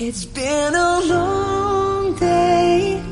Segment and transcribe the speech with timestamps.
[0.00, 3.02] It's been a long day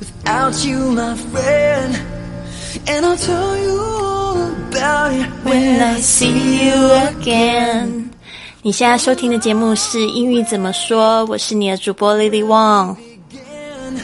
[0.00, 1.96] without you, my friend.
[2.88, 6.74] And I'll tell you all about it When I see you
[7.14, 8.10] again。
[8.62, 11.24] 你现在收听的节目是英语怎么说？
[11.26, 12.96] 我是你的主播 Lily Wong。
[13.30, 14.00] again.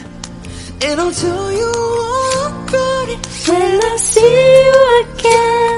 [0.79, 3.19] And I'll tell you all about it
[3.49, 4.73] When I see you
[5.03, 5.75] again。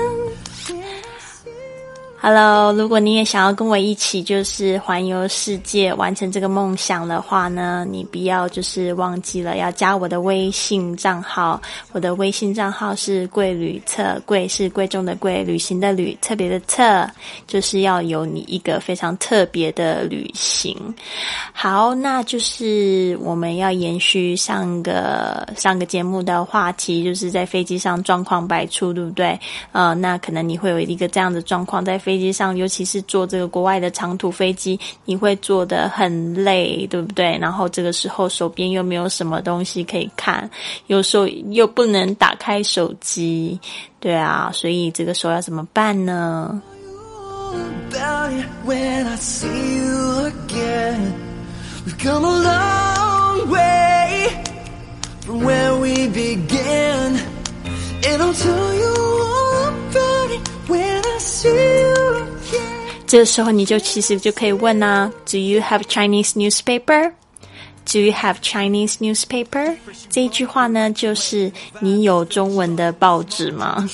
[2.22, 11.62] Hello，如果你也想要跟我一起就是环游世界，完成这个梦想的话呢，你不要就是忘记了要加我的微信账号。
[11.94, 17.10] 我的微信账号是贵旅特，贵是贵重的贵，旅行的旅，特别的特，
[17.48, 20.78] 就是要有你一个非常特别的旅行。
[21.54, 29.40] 好，那就是我们要延续上个上个节目的话题，就是在飞机上状况百出，对不对？
[29.72, 37.38] 呃，那可能你会有一个这样的状况，在飞飞机上，尤其是坐这个国外的长途飞机，你会坐得很累，对不对？
[37.38, 40.50] 然后这个时候手边又没有什么东西可以看，
[40.88, 43.60] 有时候又不能打开手机，
[44.00, 46.60] 对啊，所以这个时候要怎么办呢？
[63.10, 67.12] 这时候你就其实就可以问啊，Do you have Chinese newspaper?
[67.92, 69.76] Do you have Chinese newspaper?
[70.12, 73.90] 这一句话呢，就是你有中文的报纸吗？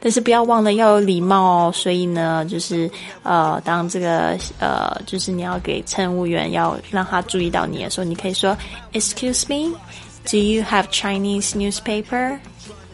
[0.00, 1.72] 但是不要忘了要有礼貌哦。
[1.74, 2.90] 所以呢，就是
[3.24, 8.56] 呃，当这个呃，就是你要给乘务员要让他注意到你的时候，你可以说
[8.94, 9.76] Excuse me,
[10.30, 12.38] Do you have Chinese newspaper?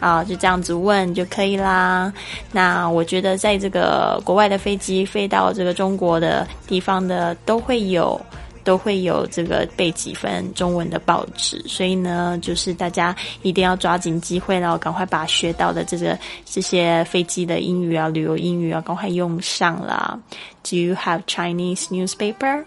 [0.00, 2.12] 啊，就这样子问就可以啦。
[2.52, 8.20] 那我觉得在这个国外的飞机飞到这个中国的地方的都会有。
[8.64, 20.18] 都会有这个背几份中文的报纸，所以呢，就是大家一定要抓紧机会了，赶快把学到的这个这些飞机的英语啊、旅游英语啊，赶快用上啦。
[20.62, 22.64] Do you have Chinese newspaper?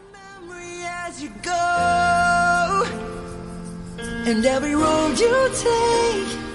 [4.28, 6.47] And every road you take.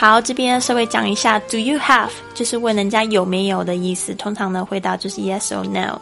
[0.00, 4.14] 好，这边稍微讲一下，Do you have 就是问人家有没有的意思。
[4.14, 6.00] 通常呢，回答就是 yes or no，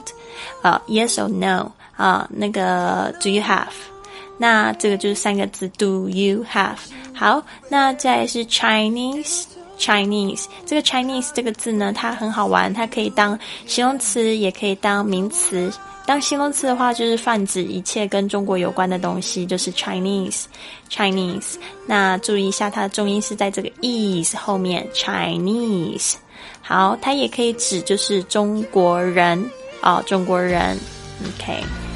[0.63, 3.73] 呃，yes or no 啊、那个 Do you have？
[4.37, 6.77] 那这个就是三个字，Do you have？
[7.13, 9.47] 好，那再是 Chinese。
[9.79, 15.73] Chinese 这个 Chinese 这个字呢，它很好玩，它可以当形容词，也可以当名词。
[16.05, 20.45] 当形容词的话，就是泛指一切跟中国有关的东西，就是 Chinese。
[20.91, 21.57] Chinese。
[21.87, 26.15] 那注意一下，它的重音是在这个 is 后面，Chinese。
[26.63, 29.51] 好，它也可以指就是中国人
[29.83, 30.79] 啊、中国人。
[31.23, 31.88] OK。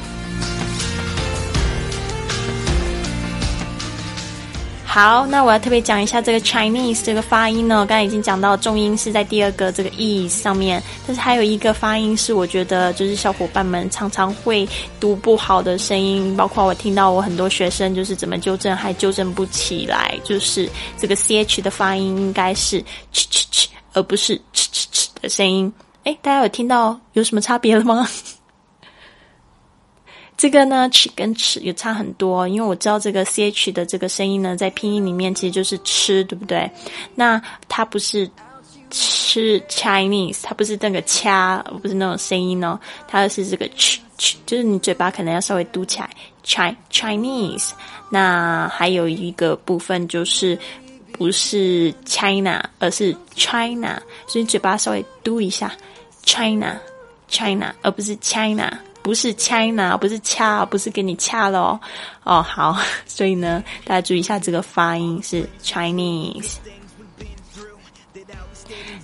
[4.93, 7.83] 好，那我要特别讲一下这个 Chinese 这个发音呢。
[7.83, 22.79] 刚才已经讲到重音是在第二个这个 is 上面，但是还有一个发音是我觉得就是小伙伴们常常会读不好的声音，包括我听到我很多学生就是怎么纠正还纠正不起来，就是这个 ch 的发音应该是
[23.11, 25.73] ch ch ch，而不是 ch ch ch 的声音。
[26.03, 28.07] 诶，大家有听到有什么差别了吗？
[30.35, 36.69] 这个呢，ch 跟 ch 也差很多，因为我知道这个 ch 的这个声音呢，在拼音里面其实就是吃，对不对？
[37.15, 38.29] 那它不是
[38.89, 42.77] 吃 Chinese，它不是那个掐，不是那种声音哦，
[43.07, 46.09] 它是这个 ch ch，就是你嘴巴可能要稍微嘟起来
[46.43, 47.69] ，Chi Chinese。
[48.09, 50.57] 那还有一个部分就是
[51.13, 55.73] 不是 China，而是 China，所以嘴巴稍微嘟一下
[56.23, 56.79] ，China
[57.29, 58.77] China，而不是 China。
[59.03, 61.79] 不是 China，不是掐，不是给你掐了哦。
[62.23, 66.53] 哦，好， 所以呢，大家注意一下这个发音是 Chinese。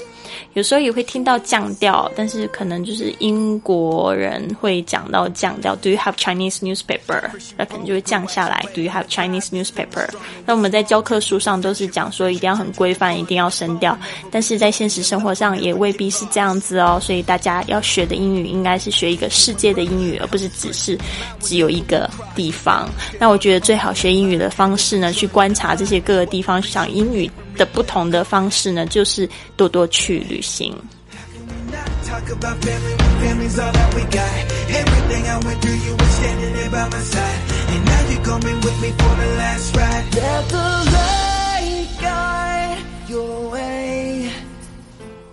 [0.54, 5.76] 有时候也会听到降调，但是可能就是英国人会讲到降调。
[5.78, 7.22] Do you have Chinese newspaper？
[7.58, 8.64] 那可能就会降下来。
[8.76, 10.08] Do you have Chinese newspaper？
[10.46, 13.98] 那我们在教科书上都是讲说一定要很规范，一定要声调，
[14.30, 17.00] 但是在现实生活上也未必是这样子哦。
[17.02, 20.98] 所以大家要学的英语应该是学一个世界的英语，而不是只是
[21.40, 22.88] 只有一个地方。
[23.20, 27.30] 那我觉得最好学英语的方式呢，去观察这些各个地方讲英语。
[27.58, 30.74] 的不同的方式呢，就是多多去旅行。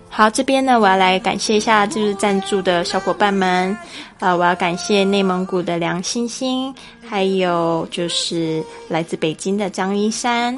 [0.09, 3.77] 好，这边呢，我要来感谢一下就是赞助的小伙伴们。
[4.19, 6.73] 啊，我要感谢内蒙古的梁星星，
[7.05, 10.57] 还有就是来自北京的张一山。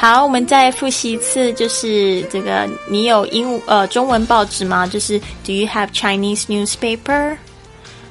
[0.00, 4.86] 好，我们再复习一次，就是这个，你有英呃中文报纸吗？
[4.86, 7.36] 就是 Do you have Chinese newspaper？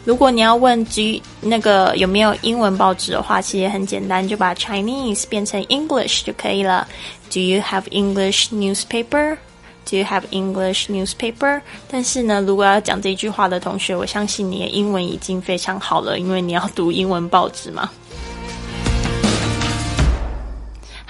[0.05, 6.87] 如果你要问 Do 那个有没有英文报纸的话，其实也很简单，就把 Chinese 变成 English 就可以了。
[7.33, 11.59] Do you have English newspaper？Do you have English newspaper？
[11.89, 17.89] 但是呢，如果要讲这句话的同学，我相信你的英文已经非常好了，因为你要读英文报纸嘛。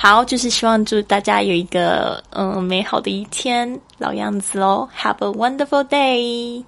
[0.01, 4.87] 好，就是希望祝大家有一个嗯美好的一天，老样子喽。
[4.97, 6.63] Have a wonderful day.